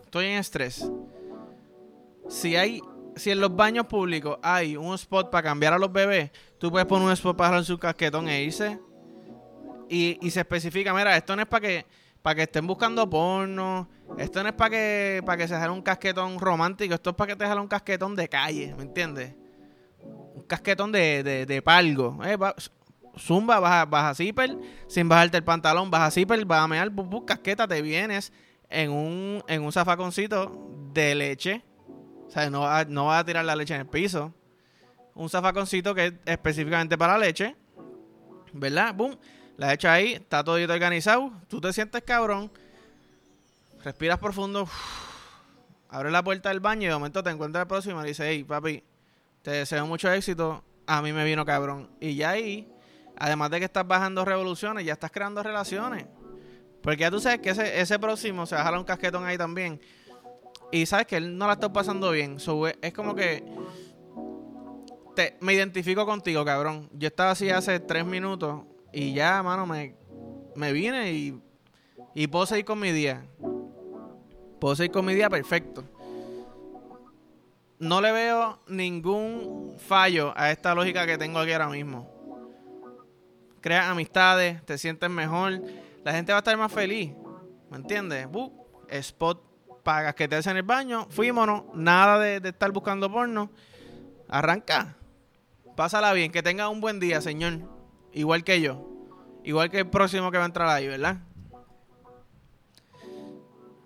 estoy 0.03 0.25
en 0.25 0.39
estrés. 0.39 0.89
Si 2.29 2.55
hay, 2.55 2.81
si 3.15 3.31
en 3.31 3.39
los 3.39 3.55
baños 3.55 3.85
públicos 3.87 4.37
hay 4.41 4.77
un 4.77 4.93
spot 4.95 5.29
para 5.29 5.43
cambiar 5.43 5.73
a 5.73 5.79
los 5.79 5.91
bebés, 5.91 6.31
tú 6.57 6.71
puedes 6.71 6.87
poner 6.87 7.07
un 7.07 7.13
spot 7.13 7.37
para 7.37 7.63
su 7.63 7.77
casquetón 7.77 8.29
e 8.29 8.43
irse. 8.43 8.79
Y, 9.89 10.17
y 10.21 10.31
se 10.31 10.39
especifica, 10.39 10.93
mira, 10.93 11.17
esto 11.17 11.35
no 11.35 11.41
es 11.41 11.47
para 11.47 11.67
que 11.67 11.85
para 12.21 12.35
que 12.35 12.43
estén 12.43 12.67
buscando 12.67 13.09
porno. 13.09 13.89
Esto 14.17 14.43
no 14.43 14.49
es 14.49 14.55
para 14.55 14.69
que, 14.69 15.23
para 15.25 15.37
que 15.37 15.47
se 15.47 15.55
jale 15.55 15.71
un 15.71 15.81
casquetón 15.81 16.39
romántico. 16.39 16.93
Esto 16.93 17.11
es 17.11 17.15
para 17.15 17.29
que 17.29 17.35
te 17.35 17.45
jale 17.45 17.61
un 17.61 17.67
casquetón 17.67 18.15
de 18.15 18.29
calle, 18.29 18.75
¿me 18.75 18.83
entiendes? 18.83 19.35
Un 20.35 20.43
casquetón 20.43 20.91
de, 20.91 21.23
de, 21.23 21.45
de 21.45 21.61
palgo. 21.61 22.19
Eh, 22.23 22.37
zumba, 23.17 23.59
baja, 23.59 23.85
baja 23.85 24.13
zipper, 24.15 24.57
sin 24.87 25.09
bajarte 25.09 25.37
el 25.37 25.43
pantalón, 25.43 25.89
baja 25.89 26.11
zipper, 26.11 26.43
baja 26.45 26.63
a 26.63 26.67
mear, 26.67 26.89
bu, 26.89 27.25
casqueta, 27.25 27.67
te 27.67 27.81
vienes 27.81 28.31
en 28.69 28.91
un, 28.91 29.43
en 29.47 29.63
un 29.63 29.71
zafaconcito 29.71 30.69
de 30.93 31.15
leche. 31.15 31.63
O 32.31 32.33
sea, 32.33 32.49
no, 32.49 32.85
no 32.85 33.05
vas 33.07 33.21
a 33.21 33.25
tirar 33.25 33.45
la 33.45 33.55
leche 33.55 33.75
en 33.75 33.81
el 33.81 33.87
piso. 33.87 34.33
Un 35.13 35.29
zafaconcito 35.29 35.93
que 35.93 36.07
es 36.07 36.13
específicamente 36.25 36.97
para 36.97 37.17
leche. 37.17 37.55
¿Verdad? 38.53 38.95
Boom 38.95 39.17
la 39.61 39.73
hecho 39.75 39.91
ahí, 39.91 40.13
está 40.13 40.43
todo 40.43 40.55
organizado. 40.55 41.31
Tú 41.47 41.61
te 41.61 41.71
sientes 41.71 42.01
cabrón. 42.01 42.51
Respiras 43.83 44.17
profundo. 44.17 44.67
abres 45.87 46.11
la 46.11 46.23
puerta 46.23 46.49
del 46.49 46.59
baño 46.59 46.81
y 46.81 46.87
de 46.87 46.93
momento 46.93 47.21
te 47.21 47.29
encuentras 47.29 47.61
el 47.61 47.67
próximo 47.67 48.03
y 48.03 48.11
hey, 48.17 48.43
papi, 48.43 48.83
te 49.43 49.51
deseo 49.51 49.85
mucho 49.85 50.11
éxito. 50.11 50.63
A 50.87 51.03
mí 51.03 51.13
me 51.13 51.23
vino 51.23 51.45
cabrón. 51.45 51.91
Y 51.99 52.15
ya 52.15 52.31
ahí, 52.31 52.73
además 53.17 53.51
de 53.51 53.59
que 53.59 53.65
estás 53.65 53.87
bajando 53.87 54.25
revoluciones, 54.25 54.83
ya 54.83 54.93
estás 54.93 55.11
creando 55.11 55.43
relaciones. 55.43 56.07
Porque 56.81 57.01
ya 57.01 57.11
tú 57.11 57.19
sabes 57.19 57.41
que 57.41 57.51
ese, 57.51 57.81
ese 57.81 57.99
próximo 57.99 58.47
se 58.47 58.55
va 58.55 58.61
a 58.61 58.63
jalar 58.63 58.79
un 58.79 58.85
casquetón 58.85 59.25
ahí 59.25 59.37
también. 59.37 59.79
Y 60.71 60.85
sabes 60.85 61.07
que 61.07 61.17
él 61.17 61.37
no 61.37 61.47
la 61.47 61.53
está 61.53 61.71
pasando 61.71 62.11
bien. 62.11 62.37
es 62.81 62.93
como 62.93 63.13
que 63.13 63.43
te, 65.15 65.37
me 65.41 65.53
identifico 65.53 66.05
contigo, 66.05 66.45
cabrón. 66.45 66.89
Yo 66.93 67.07
estaba 67.07 67.31
así 67.31 67.49
hace 67.49 67.79
tres 67.79 68.05
minutos 68.05 68.63
y 68.93 69.13
ya, 69.13 69.43
mano, 69.43 69.65
me, 69.65 69.95
me 70.55 70.71
vine 70.71 71.11
y, 71.11 71.41
y 72.15 72.27
puedo 72.27 72.45
seguir 72.45 72.65
con 72.65 72.79
mi 72.79 72.91
día. 72.91 73.25
Puedo 74.59 74.75
seguir 74.75 74.91
con 74.91 75.05
mi 75.05 75.13
día 75.13 75.29
perfecto. 75.29 75.83
No 77.79 77.99
le 77.99 78.11
veo 78.11 78.59
ningún 78.67 79.75
fallo 79.77 80.33
a 80.35 80.51
esta 80.51 80.75
lógica 80.75 81.05
que 81.05 81.17
tengo 81.17 81.39
aquí 81.39 81.51
ahora 81.51 81.69
mismo. 81.69 82.07
Creas 83.59 83.87
amistades, 83.87 84.63
te 84.65 84.77
sientes 84.77 85.09
mejor. 85.09 85.61
La 86.03 86.13
gente 86.13 86.31
va 86.31 86.37
a 86.37 86.41
estar 86.41 86.55
más 86.57 86.71
feliz. 86.71 87.11
¿Me 87.69 87.77
entiendes? 87.77 88.27
spot 88.89 89.50
pagas 89.81 90.15
que 90.15 90.27
te 90.27 90.37
en 90.37 90.57
el 90.57 90.63
baño. 90.63 91.07
Fuímonos. 91.09 91.63
Nada 91.73 92.19
de, 92.19 92.39
de 92.39 92.49
estar 92.49 92.71
buscando 92.71 93.11
porno. 93.11 93.49
Arranca. 94.27 94.95
Pásala 95.75 96.13
bien. 96.13 96.31
Que 96.31 96.43
tenga 96.43 96.69
un 96.69 96.81
buen 96.81 96.99
día, 96.99 97.21
señor. 97.21 97.59
Igual 98.13 98.43
que 98.43 98.61
yo. 98.61 98.87
Igual 99.43 99.69
que 99.69 99.79
el 99.79 99.89
próximo 99.89 100.31
que 100.31 100.37
va 100.37 100.43
a 100.43 100.47
entrar 100.47 100.69
ahí, 100.69 100.87
¿verdad? 100.87 101.17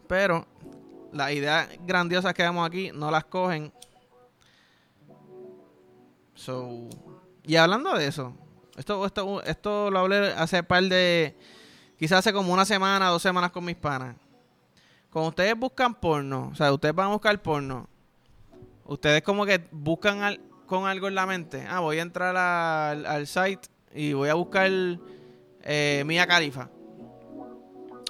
Pero 0.07 0.45
las 1.11 1.31
ideas 1.31 1.69
grandiosas 1.81 2.33
que 2.33 2.43
vemos 2.43 2.67
aquí 2.67 2.91
no 2.93 3.09
las 3.09 3.25
cogen. 3.25 3.73
So, 6.33 6.89
y 7.43 7.55
hablando 7.55 7.93
de 7.93 8.07
eso, 8.07 8.35
esto, 8.75 9.05
esto, 9.05 9.41
esto 9.43 9.89
lo 9.89 9.99
hablé 9.99 10.33
hace 10.33 10.61
par 10.63 10.83
de. 10.83 11.37
Quizás 11.97 12.19
hace 12.19 12.33
como 12.33 12.51
una 12.51 12.65
semana, 12.65 13.07
dos 13.07 13.21
semanas 13.21 13.51
con 13.51 13.63
mis 13.63 13.77
panas. 13.77 14.17
Cuando 15.15 15.29
ustedes 15.29 15.57
buscan 15.57 15.95
porno, 15.95 16.49
o 16.51 16.55
sea, 16.55 16.73
ustedes 16.73 16.93
van 16.93 17.07
a 17.07 17.13
buscar 17.13 17.41
porno, 17.41 17.87
ustedes 18.83 19.21
como 19.21 19.45
que 19.45 19.63
buscan 19.71 20.37
con 20.65 20.87
algo 20.87 21.07
en 21.07 21.15
la 21.15 21.25
mente. 21.25 21.65
Ah, 21.69 21.79
voy 21.79 21.99
a 21.99 22.01
entrar 22.01 22.35
al 22.35 23.25
site 23.25 23.69
y 23.93 24.11
voy 24.11 24.27
a 24.27 24.33
buscar 24.33 24.69
eh, 25.63 26.03
Mía 26.05 26.27
Califa. 26.27 26.69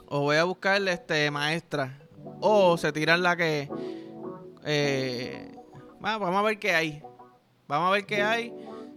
O 0.08 0.22
voy 0.22 0.38
a 0.38 0.46
buscar 0.46 0.82
este 0.88 1.30
maestra. 1.30 1.96
O 2.42 2.76
se 2.76 2.92
tiran 2.92 3.22
la 3.22 3.38
que. 3.38 3.70
Eh, 4.66 5.56
vamos 6.00 6.36
a 6.36 6.42
ver 6.42 6.58
qué 6.58 6.74
hay. 6.74 7.04
Vamos 7.68 7.90
a 7.90 7.92
ver 7.92 8.08
qué 8.08 8.24
hay. 8.24 8.52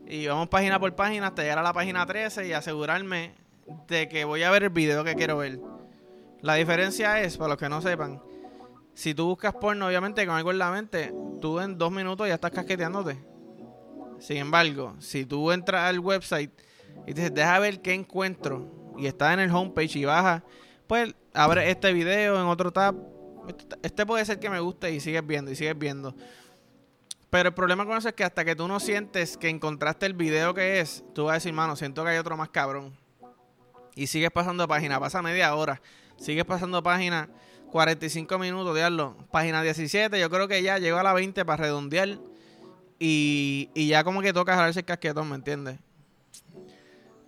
Y 0.07 0.27
vamos 0.29 0.49
página 0.49 0.81
por 0.81 0.97
página 0.97 1.27
hasta 1.27 1.43
llegar 1.43 1.59
a 1.59 1.63
la 1.63 1.75
página 1.75 2.07
13 2.07 2.49
y 2.49 2.55
asegurarme 2.55 3.35
de 3.87 4.09
que 4.09 4.25
voy 4.25 4.45
a 4.45 4.51
ver 4.51 4.63
el 4.63 4.71
video 4.71 5.05
que 5.05 5.15
quiero 5.15 5.37
ver. 5.37 5.61
La 6.43 6.55
diferencia 6.55 7.21
es, 7.21 7.37
para 7.37 7.51
los 7.51 7.59
que 7.59 7.69
no 7.69 7.81
sepan, 7.81 8.23
si 8.95 9.15
tú 9.15 9.27
buscas 9.27 9.55
porno, 9.55 9.87
obviamente 9.87 10.27
con 10.27 10.37
algo 10.37 10.51
en 10.51 10.59
la 10.59 10.71
mente, 10.71 11.13
tú 11.41 11.61
en 11.61 11.79
dos 11.79 11.91
minutos 11.91 12.27
ya 12.29 12.35
estás 12.35 12.51
casqueteándote. 12.51 13.23
Sin 14.19 14.39
embargo, 14.39 14.97
si 14.99 15.25
tú 15.25 15.53
entras 15.53 15.85
al 15.85 16.01
website 16.01 16.51
y 17.07 17.13
dices, 17.13 17.33
deja 17.33 17.59
ver 17.59 17.81
qué 17.81 17.95
encuentro. 17.95 18.95
Y 18.97 19.07
está 19.07 19.33
en 19.33 19.41
el 19.41 19.51
homepage 19.55 19.97
y 19.97 20.05
baja. 20.05 20.43
Pues 20.87 21.15
abre 21.33 21.71
este 21.71 21.93
video 21.93 22.41
en 22.41 22.47
otro 22.47 22.73
tab. 22.73 22.97
Este, 23.47 23.77
este 23.83 24.07
puede 24.07 24.25
ser 24.25 24.41
que 24.41 24.51
me 24.51 24.59
guste 24.61 24.91
y 24.93 25.01
sigues 25.01 25.25
viendo 25.25 25.51
y 25.51 25.57
sigues 25.57 25.79
viendo. 25.79 26.15
Pero 27.31 27.51
el 27.51 27.55
problema 27.55 27.85
con 27.85 27.97
eso 27.97 28.09
es 28.09 28.15
que 28.15 28.25
hasta 28.25 28.45
que 28.45 28.57
tú 28.57 28.67
no 28.67 28.81
sientes 28.81 29.37
que 29.37 29.49
encontraste 29.49 30.07
el 30.07 30.15
video 30.15 30.55
que 30.55 30.81
es, 30.81 31.05
tú 31.15 31.25
vas 31.25 31.33
a 31.33 31.35
decir, 31.35 31.53
mano, 31.53 31.77
siento 31.77 32.03
que 32.03 32.11
hay 32.11 32.19
otro 32.19 32.37
más 32.37 32.49
cabrón. 32.49 32.97
Y 33.99 34.07
sigues 34.07 34.31
pasando 34.31 34.69
página, 34.69 35.01
pasa 35.01 35.23
media 35.23 35.53
hora. 35.57 35.83
Sigues 36.19 36.45
pasando 36.45 36.85
página 36.85 37.29
45 37.73 38.39
minutos, 38.39 38.73
diablo. 38.73 39.17
Página 39.33 39.61
17, 39.61 40.21
yo 40.21 40.31
creo 40.31 40.47
que 40.47 40.63
ya 40.63 40.79
llegó 40.79 40.99
a 40.99 41.03
la 41.03 41.13
20 41.13 41.45
para 41.45 41.65
redondear. 41.65 42.17
Y, 43.01 43.71
y 43.75 43.89
ya 43.89 44.05
como 44.05 44.23
que 44.23 44.33
toca 44.33 44.55
jalarse 44.55 44.79
el 44.79 44.87
casquetón, 44.87 45.29
¿me 45.29 45.35
entiendes? 45.35 45.81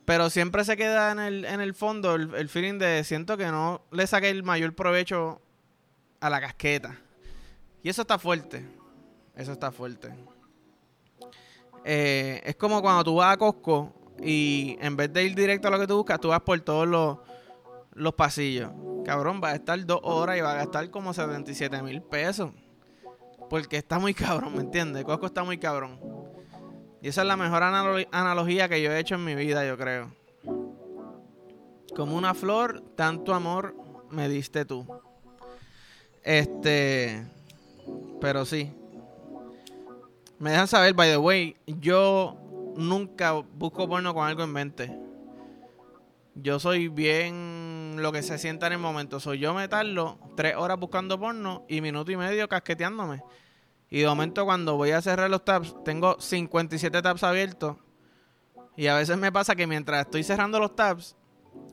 Pero 0.04 0.30
siempre 0.30 0.64
se 0.64 0.76
queda 0.76 1.10
en 1.10 1.18
el, 1.18 1.44
en 1.44 1.60
el 1.60 1.74
fondo 1.74 2.14
el, 2.14 2.48
feeling 2.48 2.78
de 2.78 3.02
siento 3.02 3.36
que 3.36 3.46
no 3.46 3.82
le 3.90 4.06
saqué 4.06 4.30
el 4.30 4.44
mayor 4.44 4.72
provecho 4.72 5.42
a 6.20 6.30
la 6.30 6.40
casqueta. 6.40 7.00
Y 7.82 7.88
eso 7.88 8.02
está 8.02 8.16
fuerte. 8.16 8.64
Eso 9.34 9.50
está 9.50 9.72
fuerte. 9.72 10.14
Eh, 11.84 12.40
es 12.44 12.54
como 12.54 12.80
cuando 12.80 13.02
tú 13.02 13.16
vas 13.16 13.34
a 13.34 13.36
Costco 13.36 13.99
y 14.22 14.76
en 14.80 14.96
vez 14.96 15.12
de 15.12 15.24
ir 15.24 15.34
directo 15.34 15.68
a 15.68 15.70
lo 15.70 15.78
que 15.78 15.86
tú 15.86 15.96
buscas, 15.96 16.20
tú 16.20 16.28
vas 16.28 16.40
por 16.40 16.60
todos 16.60 16.86
los, 16.86 17.18
los 17.92 18.14
pasillos. 18.14 18.70
Cabrón, 19.04 19.40
va 19.42 19.50
a 19.50 19.54
estar 19.54 19.84
dos 19.84 20.00
horas 20.02 20.36
y 20.36 20.40
va 20.40 20.52
a 20.52 20.56
gastar 20.56 20.90
como 20.90 21.12
77 21.12 21.82
mil 21.82 22.02
pesos. 22.02 22.52
Porque 23.48 23.78
está 23.78 23.98
muy 23.98 24.14
cabrón, 24.14 24.54
¿me 24.54 24.60
entiendes? 24.60 25.04
Costco 25.04 25.26
está 25.26 25.42
muy 25.42 25.58
cabrón. 25.58 25.98
Y 27.02 27.08
esa 27.08 27.22
es 27.22 27.26
la 27.26 27.36
mejor 27.36 27.62
analogía 27.62 28.68
que 28.68 28.82
yo 28.82 28.92
he 28.92 28.98
hecho 28.98 29.14
en 29.14 29.24
mi 29.24 29.34
vida, 29.34 29.66
yo 29.66 29.78
creo. 29.78 30.12
Como 31.96 32.16
una 32.16 32.34
flor, 32.34 32.82
tanto 32.94 33.34
amor 33.34 33.74
me 34.10 34.28
diste 34.28 34.64
tú. 34.64 34.86
Este. 36.22 37.24
Pero 38.20 38.44
sí. 38.44 38.70
Me 40.38 40.50
dejan 40.50 40.68
saber, 40.68 40.94
by 40.94 41.10
the 41.10 41.16
way, 41.16 41.56
yo 41.66 42.36
nunca 42.76 43.32
busco 43.32 43.88
porno 43.88 44.14
con 44.14 44.26
algo 44.26 44.42
en 44.42 44.52
mente. 44.52 44.98
Yo 46.34 46.58
soy 46.58 46.88
bien 46.88 47.96
lo 47.98 48.12
que 48.12 48.22
se 48.22 48.38
sienta 48.38 48.66
en 48.66 48.74
el 48.74 48.78
momento. 48.78 49.20
Soy 49.20 49.38
yo 49.38 49.52
meterlo 49.52 50.18
tres 50.36 50.56
horas 50.56 50.78
buscando 50.78 51.18
porno 51.18 51.64
y 51.68 51.80
minuto 51.80 52.10
y 52.12 52.16
medio 52.16 52.48
casqueteándome. 52.48 53.22
Y 53.90 54.00
de 54.00 54.06
momento 54.06 54.44
cuando 54.44 54.76
voy 54.76 54.92
a 54.92 55.02
cerrar 55.02 55.28
los 55.28 55.44
tabs, 55.44 55.74
tengo 55.84 56.20
57 56.20 57.02
tabs 57.02 57.24
abiertos. 57.24 57.76
Y 58.76 58.86
a 58.86 58.94
veces 58.94 59.18
me 59.18 59.32
pasa 59.32 59.56
que 59.56 59.66
mientras 59.66 60.06
estoy 60.06 60.22
cerrando 60.22 60.60
los 60.60 60.76
tabs, 60.76 61.16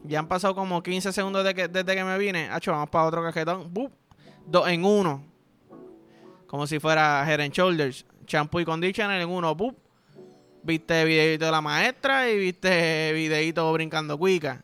ya 0.03 0.19
han 0.19 0.27
pasado 0.27 0.55
como 0.55 0.81
15 0.81 1.13
segundos 1.13 1.43
de 1.43 1.53
que, 1.53 1.67
desde 1.67 1.95
que 1.95 2.03
me 2.03 2.17
vine. 2.17 2.49
Hacho, 2.49 2.71
vamos 2.71 2.89
para 2.89 3.05
otro 3.05 3.23
cajetón. 3.23 3.71
Dos 4.45 4.67
en 4.67 4.83
uno. 4.83 5.23
Como 6.47 6.65
si 6.65 6.79
fuera 6.79 7.23
Head 7.27 7.51
Shoulders. 7.51 8.05
Shampoo 8.25 8.59
y 8.59 8.65
conditioner 8.65 9.21
en 9.21 9.29
uno. 9.29 9.55
Viste 10.63 11.05
videito 11.05 11.45
de 11.45 11.51
la 11.51 11.61
maestra 11.61 12.29
y 12.29 12.37
viste 12.37 13.13
videito 13.13 13.71
brincando 13.73 14.17
cuica. 14.17 14.63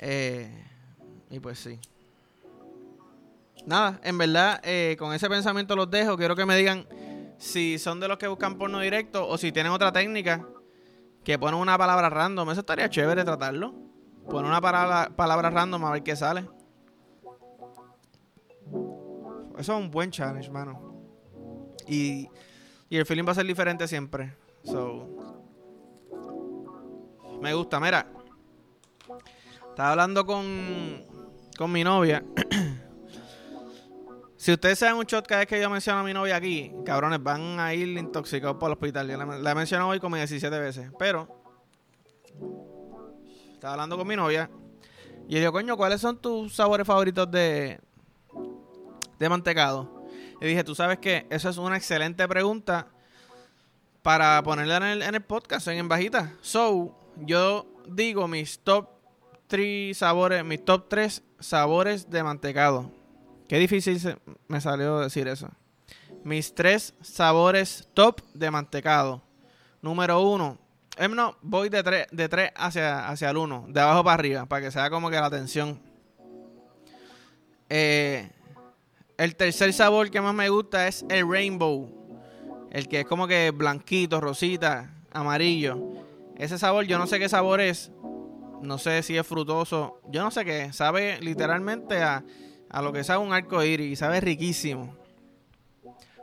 Eh, 0.00 0.64
y 1.30 1.40
pues 1.40 1.58
sí 1.58 1.78
nada, 3.68 4.00
en 4.02 4.16
verdad, 4.16 4.60
eh, 4.64 4.96
con 4.98 5.12
ese 5.12 5.28
pensamiento 5.28 5.76
los 5.76 5.90
dejo. 5.90 6.16
Quiero 6.16 6.34
que 6.34 6.46
me 6.46 6.56
digan 6.56 6.86
si 7.36 7.78
son 7.78 8.00
de 8.00 8.08
los 8.08 8.16
que 8.16 8.26
buscan 8.26 8.56
porno 8.56 8.80
directo 8.80 9.28
o 9.28 9.36
si 9.36 9.52
tienen 9.52 9.70
otra 9.70 9.92
técnica 9.92 10.44
que 11.22 11.38
ponen 11.38 11.60
una 11.60 11.76
palabra 11.76 12.08
random. 12.08 12.50
Eso 12.50 12.60
estaría 12.60 12.88
chévere 12.88 13.24
tratarlo. 13.24 13.74
Poner 14.28 14.50
una 14.50 14.60
palabra, 14.60 15.10
palabra 15.14 15.50
random 15.50 15.84
a 15.84 15.92
ver 15.92 16.02
qué 16.02 16.16
sale. 16.16 16.48
Eso 19.58 19.72
es 19.72 19.80
un 19.80 19.90
buen 19.90 20.10
challenge, 20.10 20.50
mano. 20.50 20.94
Y, 21.86 22.28
y 22.88 22.96
el 22.96 23.06
feeling 23.06 23.26
va 23.26 23.32
a 23.32 23.36
ser 23.36 23.46
diferente 23.46 23.88
siempre. 23.88 24.34
So, 24.64 25.08
me 27.40 27.54
gusta. 27.54 27.80
Mira, 27.80 28.06
Estaba 29.78 29.92
hablando 29.92 30.26
con, 30.26 31.04
con 31.56 31.70
mi 31.70 31.84
novia. 31.84 32.24
si 34.36 34.52
ustedes 34.52 34.80
dan 34.80 34.96
un 34.96 35.04
shot 35.04 35.24
cada 35.24 35.42
vez 35.42 35.48
que 35.48 35.60
yo 35.60 35.70
menciono 35.70 36.00
a 36.00 36.02
mi 36.02 36.12
novia 36.12 36.34
aquí, 36.34 36.72
cabrones, 36.84 37.22
van 37.22 37.60
a 37.60 37.72
ir 37.74 37.96
intoxicados 37.96 38.56
por 38.56 38.70
el 38.70 38.72
hospital. 38.72 39.08
Yo 39.08 39.16
la, 39.16 39.52
he 39.52 39.54
mencionado 39.54 39.90
hoy 39.90 40.00
como 40.00 40.16
17 40.16 40.58
veces. 40.58 40.90
Pero, 40.98 41.28
estaba 43.52 43.74
hablando 43.74 43.96
con 43.96 44.08
mi 44.08 44.16
novia. 44.16 44.50
Y 45.28 45.34
yo 45.34 45.38
digo, 45.38 45.52
coño, 45.52 45.76
¿cuáles 45.76 46.00
son 46.00 46.20
tus 46.20 46.56
sabores 46.56 46.84
favoritos 46.84 47.30
de, 47.30 47.78
de 49.16 49.28
mantecado? 49.28 49.97
Y 50.40 50.46
dije, 50.46 50.64
tú 50.64 50.74
sabes 50.74 50.98
que 50.98 51.26
eso 51.30 51.48
es 51.48 51.58
una 51.58 51.76
excelente 51.76 52.26
pregunta 52.28 52.86
para 54.02 54.42
ponerla 54.42 54.76
en 54.78 54.82
el, 54.84 55.02
en 55.02 55.14
el 55.14 55.20
podcast, 55.22 55.68
en, 55.68 55.88
bajita. 55.88 56.32
So, 56.40 56.96
yo 57.16 57.66
digo 57.86 58.28
mis 58.28 58.58
top 58.60 58.88
3 59.48 59.96
sabores, 59.96 60.44
mis 60.44 60.64
top 60.64 60.88
3 60.88 61.22
sabores 61.40 62.08
de 62.10 62.22
mantecado. 62.22 62.90
Qué 63.48 63.58
difícil 63.58 63.98
me 64.46 64.60
salió 64.60 65.00
decir 65.00 65.26
eso. 65.26 65.48
Mis 66.22 66.54
tres 66.54 66.94
sabores 67.00 67.88
top 67.94 68.20
de 68.34 68.50
mantecado. 68.50 69.22
Número 69.80 70.20
uno. 70.20 70.58
Eh, 70.98 71.08
no, 71.08 71.36
voy 71.42 71.68
de 71.68 71.82
3 71.82 72.08
de 72.10 72.28
tres 72.28 72.50
hacia, 72.56 73.08
hacia 73.08 73.30
el 73.30 73.36
1, 73.36 73.66
de 73.68 73.80
abajo 73.80 74.04
para 74.04 74.14
arriba, 74.14 74.46
para 74.46 74.66
que 74.66 74.70
sea 74.70 74.90
como 74.90 75.10
que 75.10 75.16
la 75.16 75.26
atención. 75.26 75.80
Eh, 77.70 78.30
el 79.18 79.34
tercer 79.34 79.72
sabor 79.72 80.10
que 80.10 80.20
más 80.20 80.34
me 80.34 80.48
gusta 80.48 80.86
es 80.86 81.04
el 81.08 81.28
rainbow. 81.28 81.90
El 82.70 82.88
que 82.88 83.00
es 83.00 83.06
como 83.06 83.26
que 83.26 83.50
blanquito, 83.50 84.20
rosita, 84.20 84.94
amarillo. 85.12 85.78
Ese 86.36 86.56
sabor, 86.56 86.86
yo 86.86 86.98
no 86.98 87.06
sé 87.06 87.18
qué 87.18 87.28
sabor 87.28 87.60
es. 87.60 87.90
No 88.62 88.78
sé 88.78 89.02
si 89.02 89.16
es 89.16 89.26
frutoso. 89.26 90.00
Yo 90.08 90.22
no 90.22 90.30
sé 90.30 90.44
qué. 90.44 90.72
Sabe 90.72 91.20
literalmente 91.20 92.00
a, 92.00 92.24
a 92.70 92.82
lo 92.82 92.92
que 92.92 93.02
sabe 93.02 93.24
un 93.24 93.32
arco 93.32 93.62
iris. 93.62 93.98
Sabe 93.98 94.20
riquísimo. 94.20 94.94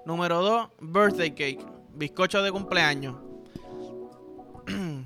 Número 0.05 0.41
2, 0.41 0.69
birthday 0.79 1.31
cake. 1.31 1.65
Bizcocho 1.93 2.41
de 2.43 2.51
cumpleaños. 2.51 3.17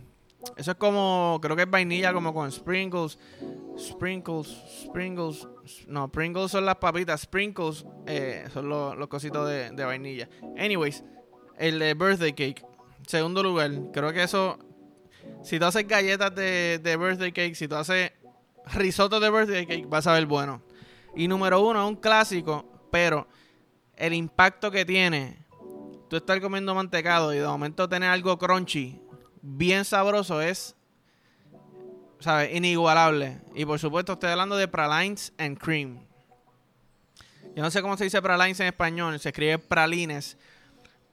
Eso 0.58 0.72
es 0.72 0.78
como, 0.78 1.40
creo 1.42 1.56
que 1.56 1.64
es 1.64 1.70
vainilla 1.70 2.14
como 2.14 2.34
con 2.34 2.52
sprinkles. 2.52 3.18
Sprinkles, 3.78 4.48
sprinkles. 4.84 5.48
No, 5.88 6.12
Pringles 6.12 6.52
son 6.52 6.66
las 6.66 6.76
papitas. 6.76 7.22
Sprinkles 7.22 7.86
eh, 8.08 8.48
son 8.54 8.70
los, 8.70 9.08
cositos 9.08 9.48
de, 9.48 9.86
vainilla. 9.86 10.30
Anyways, 10.58 11.04
el 11.58 11.80
de 11.80 11.94
birthday 11.94 12.34
cake. 12.34 12.66
Segundo 13.06 13.44
lugar, 13.44 13.72
creo 13.94 14.14
que 14.14 14.24
eso. 14.24 14.58
Si 15.44 15.60
tú 15.60 15.66
haces 15.66 15.88
galletas 15.88 16.34
de, 16.36 16.98
birthday 17.00 17.32
cake, 17.32 17.56
si 17.56 17.68
tú 17.68 17.76
haces 17.76 18.12
risotto 18.74 19.20
de 19.20 19.30
birthday 19.30 19.66
cake, 19.66 19.88
vas 19.88 20.08
a 20.08 20.14
ver 20.14 20.26
bueno. 20.26 20.62
Y 21.16 21.28
número 21.28 21.62
uno, 21.62 21.88
un 21.88 21.96
clásico, 21.96 22.66
pero 22.92 23.28
el 23.96 24.14
impacto 24.14 24.72
que 24.72 24.86
tiene 24.86 25.46
tú 26.10 26.18
estar 26.18 26.40
comiendo 26.42 26.74
mantecado 26.74 27.34
y 27.34 27.38
de 27.38 27.48
momento 27.48 27.88
tener 27.88 28.10
algo 28.10 28.38
crunchy, 28.38 29.00
bien 29.42 29.86
sabroso, 29.86 30.42
es 30.42 30.76
¿sabes? 32.20 32.56
Inigualable. 32.56 33.40
Y 33.56 33.66
por 33.66 33.80
supuesto 33.80 34.14
estoy 34.14 34.32
hablando 34.32 34.58
de 34.58 34.68
pralines 34.68 35.34
and 35.38 35.58
cream. 35.58 36.00
Yo 37.56 37.64
no 37.64 37.72
sé 37.72 37.82
cómo 37.82 37.98
se 37.98 38.06
dice 38.06 38.22
pralines 38.22 38.60
en 38.60 38.68
español, 38.68 39.20
se 39.20 39.30
escribe 39.30 39.58
pralines, 39.58 40.38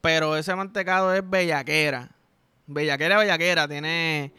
pero 0.00 0.36
ese 0.36 0.54
mantecado 0.54 1.12
es 1.14 1.28
bellaquera. 1.28 2.10
Bellaquera, 2.66 3.18
bellaquera, 3.18 3.68
tiene 3.68 4.32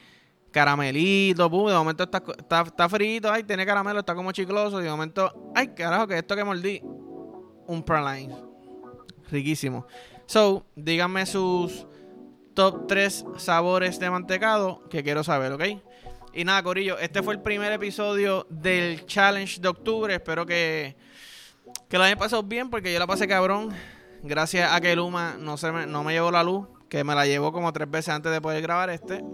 caramelito, 0.51 1.49
de 1.49 1.73
momento 1.73 2.03
está, 2.03 2.23
está, 2.65 2.89
frito, 2.89 3.31
ay, 3.31 3.43
tiene 3.43 3.65
caramelo, 3.65 3.99
está 3.99 4.15
como 4.15 4.31
chicloso, 4.31 4.79
de 4.79 4.89
momento, 4.89 5.51
ay, 5.55 5.69
carajo, 5.69 6.07
que 6.07 6.17
esto 6.17 6.35
que 6.35 6.43
mordí, 6.43 6.81
un 7.67 7.83
praline. 7.83 8.35
Riquísimo. 9.29 9.85
So, 10.25 10.65
díganme 10.75 11.25
sus 11.25 11.85
top 12.53 12.87
3 12.87 13.25
sabores 13.37 13.99
de 13.99 14.09
mantecado 14.09 14.87
que 14.89 15.03
quiero 15.03 15.23
saber, 15.23 15.51
¿ok? 15.51 15.63
Y 16.37 16.45
nada, 16.45 16.61
Corillo, 16.61 16.99
este 16.99 17.23
fue 17.23 17.33
el 17.33 17.41
primer 17.41 17.71
episodio 17.71 18.45
del 18.51 19.07
challenge 19.07 19.59
de 19.59 19.69
octubre. 19.69 20.13
Espero 20.13 20.45
que, 20.45 20.95
que 21.89 21.97
lo 21.97 22.03
hayan 22.03 22.19
pasado 22.19 22.43
bien 22.43 22.69
porque 22.69 22.93
yo 22.93 22.99
la 22.99 23.07
pasé 23.07 23.27
cabrón. 23.27 23.73
Gracias 24.21 24.71
a 24.71 24.79
que 24.79 24.95
Luma 24.95 25.35
no, 25.39 25.57
se 25.57 25.71
me, 25.71 25.87
no 25.87 26.03
me 26.03 26.13
llevó 26.13 26.29
la 26.29 26.43
luz, 26.43 26.67
que 26.89 27.03
me 27.03 27.15
la 27.15 27.25
llevó 27.25 27.51
como 27.51 27.73
tres 27.73 27.89
veces 27.89 28.09
antes 28.09 28.31
de 28.31 28.39
poder 28.39 28.61
grabar 28.61 28.91
este. 28.91 29.25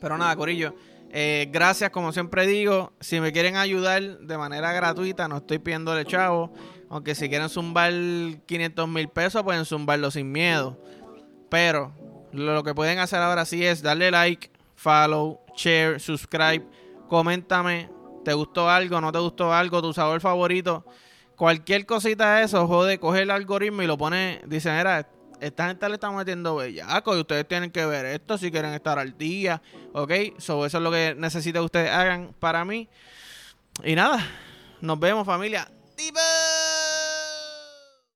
Pero 0.00 0.18
nada, 0.18 0.34
Corillo. 0.34 0.74
Eh, 1.12 1.48
gracias, 1.52 1.90
como 1.90 2.10
siempre 2.10 2.48
digo. 2.48 2.92
Si 2.98 3.20
me 3.20 3.30
quieren 3.30 3.54
ayudar 3.54 4.02
de 4.02 4.36
manera 4.36 4.72
gratuita, 4.72 5.28
no 5.28 5.36
estoy 5.36 5.60
pidiéndole 5.60 6.04
chavo. 6.04 6.52
Aunque 6.90 7.14
si 7.14 7.28
quieren 7.28 7.48
zumbar 7.48 7.92
500 8.46 8.88
mil 8.88 9.08
pesos, 9.08 9.44
pueden 9.44 9.64
zumbarlo 9.64 10.10
sin 10.10 10.32
miedo. 10.32 10.82
Pero 11.48 11.94
lo 12.32 12.64
que 12.64 12.74
pueden 12.74 12.98
hacer 12.98 13.20
ahora 13.20 13.44
sí 13.44 13.64
es 13.64 13.82
darle 13.82 14.10
like, 14.10 14.50
follow, 14.74 15.41
share, 15.56 16.00
subscribe, 16.00 16.64
coméntame, 17.08 17.90
¿te 18.24 18.32
gustó 18.32 18.68
algo? 18.68 19.00
¿No 19.00 19.12
te 19.12 19.18
gustó 19.18 19.52
algo? 19.52 19.82
¿Tu 19.82 19.92
sabor 19.92 20.20
favorito? 20.20 20.84
Cualquier 21.36 21.86
cosita 21.86 22.36
de 22.36 22.44
eso, 22.44 22.66
jode, 22.66 22.98
coge 22.98 23.22
el 23.22 23.30
algoritmo 23.30 23.82
y 23.82 23.86
lo 23.86 23.98
pone, 23.98 24.42
dice, 24.46 24.70
mira, 24.72 25.08
esta 25.40 25.66
gente 25.66 25.88
le 25.88 25.94
está 25.94 26.10
metiendo 26.12 26.54
bellaco 26.54 27.16
y 27.16 27.20
ustedes 27.20 27.48
tienen 27.48 27.70
que 27.72 27.84
ver 27.84 28.06
esto 28.06 28.38
si 28.38 28.50
quieren 28.50 28.74
estar 28.74 28.98
al 28.98 29.18
día, 29.18 29.60
¿ok? 29.92 30.12
So, 30.38 30.64
eso 30.64 30.78
es 30.78 30.84
lo 30.84 30.90
que 30.92 31.16
necesito 31.18 31.58
que 31.58 31.64
ustedes 31.64 31.90
hagan 31.90 32.34
para 32.38 32.64
mí. 32.64 32.88
Y 33.82 33.94
nada, 33.96 34.24
nos 34.80 35.00
vemos 35.00 35.26
familia. 35.26 35.68